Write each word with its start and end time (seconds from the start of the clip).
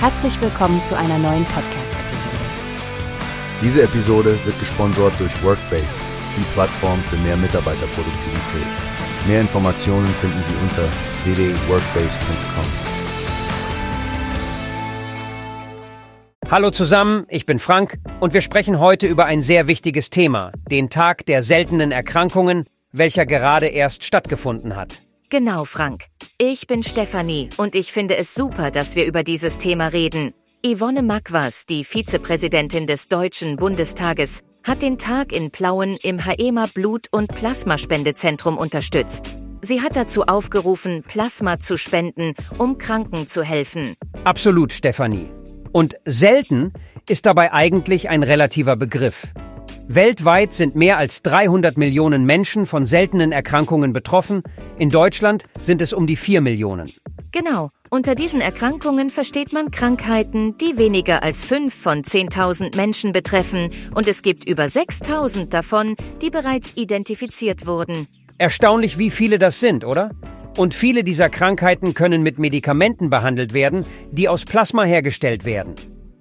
Herzlich 0.00 0.40
willkommen 0.40 0.84
zu 0.84 0.96
einer 0.96 1.18
neuen 1.18 1.44
Podcast-Episode. 1.46 2.36
Diese 3.60 3.82
Episode 3.82 4.38
wird 4.44 4.56
gesponsert 4.60 5.18
durch 5.18 5.42
Workbase, 5.42 5.88
die 6.36 6.44
Plattform 6.52 7.02
für 7.10 7.16
mehr 7.16 7.36
Mitarbeiterproduktivität. 7.36 8.68
Mehr 9.26 9.40
Informationen 9.40 10.06
finden 10.06 10.40
Sie 10.44 10.54
unter 10.62 10.84
www.workbase.com. 11.24 12.64
Hallo 16.48 16.70
zusammen, 16.70 17.26
ich 17.28 17.44
bin 17.44 17.58
Frank 17.58 17.98
und 18.20 18.32
wir 18.32 18.42
sprechen 18.42 18.78
heute 18.78 19.08
über 19.08 19.24
ein 19.24 19.42
sehr 19.42 19.66
wichtiges 19.66 20.10
Thema, 20.10 20.52
den 20.70 20.90
Tag 20.90 21.26
der 21.26 21.42
seltenen 21.42 21.90
Erkrankungen, 21.90 22.66
welcher 22.92 23.26
gerade 23.26 23.66
erst 23.66 24.04
stattgefunden 24.04 24.76
hat. 24.76 25.02
Genau, 25.30 25.66
Frank. 25.66 26.06
Ich 26.38 26.66
bin 26.66 26.82
Stefanie 26.82 27.50
und 27.58 27.74
ich 27.74 27.92
finde 27.92 28.16
es 28.16 28.34
super, 28.34 28.70
dass 28.70 28.96
wir 28.96 29.04
über 29.04 29.22
dieses 29.22 29.58
Thema 29.58 29.88
reden. 29.88 30.32
Yvonne 30.64 31.02
Magwas, 31.02 31.66
die 31.66 31.84
Vizepräsidentin 31.84 32.86
des 32.86 33.08
Deutschen 33.08 33.56
Bundestages, 33.56 34.40
hat 34.64 34.80
den 34.80 34.96
Tag 34.96 35.32
in 35.32 35.50
Plauen 35.50 35.98
im 36.02 36.18
HEMA 36.18 36.68
Blut- 36.72 37.08
und 37.10 37.28
Plasmaspendezentrum 37.28 38.56
unterstützt. 38.56 39.34
Sie 39.60 39.82
hat 39.82 39.96
dazu 39.96 40.22
aufgerufen, 40.22 41.02
Plasma 41.02 41.58
zu 41.60 41.76
spenden, 41.76 42.32
um 42.56 42.78
Kranken 42.78 43.26
zu 43.26 43.42
helfen. 43.42 43.96
Absolut, 44.24 44.72
Stefanie. 44.72 45.28
Und 45.72 45.98
selten 46.06 46.72
ist 47.06 47.26
dabei 47.26 47.52
eigentlich 47.52 48.08
ein 48.08 48.22
relativer 48.22 48.76
Begriff. 48.76 49.34
Weltweit 49.90 50.52
sind 50.52 50.76
mehr 50.76 50.98
als 50.98 51.22
300 51.22 51.78
Millionen 51.78 52.26
Menschen 52.26 52.66
von 52.66 52.84
seltenen 52.84 53.32
Erkrankungen 53.32 53.94
betroffen. 53.94 54.42
In 54.76 54.90
Deutschland 54.90 55.44
sind 55.60 55.80
es 55.80 55.94
um 55.94 56.06
die 56.06 56.16
4 56.16 56.42
Millionen. 56.42 56.92
Genau. 57.32 57.70
Unter 57.88 58.14
diesen 58.14 58.42
Erkrankungen 58.42 59.08
versteht 59.08 59.54
man 59.54 59.70
Krankheiten, 59.70 60.58
die 60.58 60.76
weniger 60.76 61.22
als 61.22 61.42
5 61.42 61.74
von 61.74 62.02
10.000 62.02 62.76
Menschen 62.76 63.14
betreffen. 63.14 63.70
Und 63.94 64.08
es 64.08 64.20
gibt 64.20 64.46
über 64.46 64.64
6.000 64.64 65.46
davon, 65.46 65.96
die 66.20 66.28
bereits 66.28 66.72
identifiziert 66.76 67.66
wurden. 67.66 68.08
Erstaunlich, 68.36 68.98
wie 68.98 69.10
viele 69.10 69.38
das 69.38 69.58
sind, 69.58 69.86
oder? 69.86 70.10
Und 70.58 70.74
viele 70.74 71.02
dieser 71.02 71.30
Krankheiten 71.30 71.94
können 71.94 72.22
mit 72.22 72.38
Medikamenten 72.38 73.08
behandelt 73.08 73.54
werden, 73.54 73.86
die 74.10 74.28
aus 74.28 74.44
Plasma 74.44 74.84
hergestellt 74.84 75.46
werden. 75.46 75.76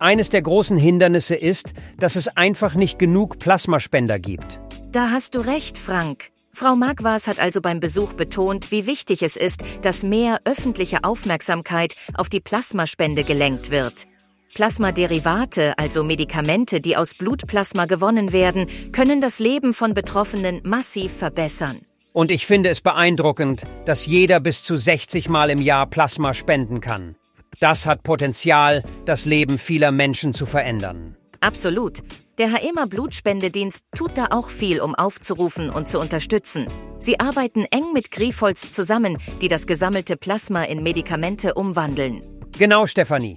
Eines 0.00 0.30
der 0.30 0.40
großen 0.40 0.78
Hindernisse 0.78 1.36
ist, 1.36 1.74
dass 1.98 2.16
es 2.16 2.34
einfach 2.34 2.74
nicht 2.74 2.98
genug 2.98 3.38
Plasmaspender 3.38 4.18
gibt. 4.18 4.58
Da 4.92 5.10
hast 5.10 5.34
du 5.34 5.40
recht, 5.40 5.76
Frank. 5.76 6.30
Frau 6.54 6.74
Magwas 6.74 7.28
hat 7.28 7.38
also 7.38 7.60
beim 7.60 7.80
Besuch 7.80 8.14
betont, 8.14 8.72
wie 8.72 8.86
wichtig 8.86 9.22
es 9.22 9.36
ist, 9.36 9.62
dass 9.82 10.02
mehr 10.02 10.40
öffentliche 10.46 11.04
Aufmerksamkeit 11.04 11.96
auf 12.14 12.30
die 12.30 12.40
Plasmaspende 12.40 13.24
gelenkt 13.24 13.70
wird. 13.70 14.06
Plasmaderivate, 14.54 15.78
also 15.78 16.02
Medikamente, 16.02 16.80
die 16.80 16.96
aus 16.96 17.12
Blutplasma 17.12 17.84
gewonnen 17.84 18.32
werden, 18.32 18.68
können 18.92 19.20
das 19.20 19.38
Leben 19.38 19.74
von 19.74 19.92
Betroffenen 19.92 20.62
massiv 20.64 21.12
verbessern. 21.12 21.82
Und 22.14 22.30
ich 22.30 22.46
finde 22.46 22.70
es 22.70 22.80
beeindruckend, 22.80 23.64
dass 23.84 24.06
jeder 24.06 24.40
bis 24.40 24.62
zu 24.62 24.76
60 24.76 25.28
Mal 25.28 25.50
im 25.50 25.60
Jahr 25.60 25.86
Plasma 25.86 26.32
spenden 26.32 26.80
kann. 26.80 27.16
Das 27.58 27.86
hat 27.86 28.02
Potenzial, 28.02 28.84
das 29.04 29.26
Leben 29.26 29.58
vieler 29.58 29.90
Menschen 29.90 30.32
zu 30.32 30.46
verändern. 30.46 31.16
Absolut. 31.40 32.02
Der 32.38 32.54
HEMA 32.54 32.86
Blutspendedienst 32.86 33.84
tut 33.94 34.16
da 34.16 34.28
auch 34.30 34.48
viel, 34.48 34.80
um 34.80 34.94
aufzurufen 34.94 35.68
und 35.68 35.88
zu 35.88 35.98
unterstützen. 35.98 36.66
Sie 36.98 37.18
arbeiten 37.18 37.66
eng 37.70 37.92
mit 37.92 38.10
Griefholz 38.10 38.70
zusammen, 38.70 39.18
die 39.40 39.48
das 39.48 39.66
gesammelte 39.66 40.16
Plasma 40.16 40.64
in 40.64 40.82
Medikamente 40.82 41.54
umwandeln. 41.54 42.22
Genau, 42.58 42.86
Stefanie. 42.86 43.36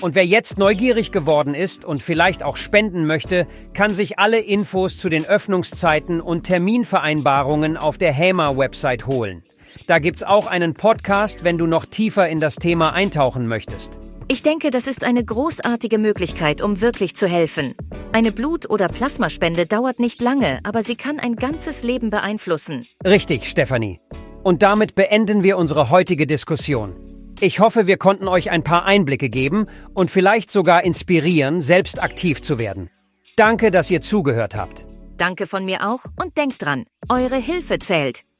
Und 0.00 0.14
wer 0.16 0.26
jetzt 0.26 0.58
neugierig 0.58 1.12
geworden 1.12 1.54
ist 1.54 1.84
und 1.84 2.02
vielleicht 2.02 2.42
auch 2.42 2.56
spenden 2.56 3.06
möchte, 3.06 3.46
kann 3.72 3.94
sich 3.94 4.18
alle 4.18 4.40
Infos 4.40 4.98
zu 4.98 5.08
den 5.08 5.24
Öffnungszeiten 5.24 6.20
und 6.20 6.42
Terminvereinbarungen 6.44 7.76
auf 7.76 7.98
der 7.98 8.12
HEMA-Website 8.12 9.06
holen. 9.06 9.44
Da 9.86 9.98
gibt's 9.98 10.22
auch 10.22 10.46
einen 10.46 10.74
Podcast, 10.74 11.44
wenn 11.44 11.58
du 11.58 11.66
noch 11.66 11.84
tiefer 11.84 12.28
in 12.28 12.40
das 12.40 12.56
Thema 12.56 12.92
eintauchen 12.92 13.46
möchtest. 13.46 13.98
Ich 14.26 14.42
denke, 14.42 14.70
das 14.70 14.86
ist 14.86 15.04
eine 15.04 15.22
großartige 15.22 15.98
Möglichkeit, 15.98 16.62
um 16.62 16.80
wirklich 16.80 17.14
zu 17.14 17.28
helfen. 17.28 17.74
Eine 18.12 18.32
Blut- 18.32 18.70
oder 18.70 18.88
Plasmaspende 18.88 19.66
dauert 19.66 20.00
nicht 20.00 20.22
lange, 20.22 20.60
aber 20.62 20.82
sie 20.82 20.96
kann 20.96 21.20
ein 21.20 21.36
ganzes 21.36 21.82
Leben 21.82 22.08
beeinflussen. 22.08 22.86
Richtig, 23.04 23.48
Stefanie. 23.48 24.00
Und 24.42 24.62
damit 24.62 24.94
beenden 24.94 25.42
wir 25.42 25.58
unsere 25.58 25.90
heutige 25.90 26.26
Diskussion. 26.26 26.94
Ich 27.40 27.60
hoffe, 27.60 27.86
wir 27.86 27.98
konnten 27.98 28.28
euch 28.28 28.50
ein 28.50 28.64
paar 28.64 28.86
Einblicke 28.86 29.28
geben 29.28 29.66
und 29.92 30.10
vielleicht 30.10 30.50
sogar 30.50 30.84
inspirieren, 30.84 31.60
selbst 31.60 32.02
aktiv 32.02 32.40
zu 32.40 32.58
werden. 32.58 32.88
Danke, 33.36 33.70
dass 33.70 33.90
ihr 33.90 34.00
zugehört 34.00 34.54
habt. 34.54 34.86
Danke 35.16 35.46
von 35.46 35.64
mir 35.64 35.86
auch 35.86 36.04
und 36.20 36.36
denkt 36.36 36.64
dran, 36.64 36.84
eure 37.08 37.36
Hilfe 37.36 37.78
zählt. 37.78 38.22